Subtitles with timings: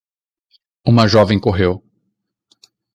[0.83, 1.83] uma jovem correu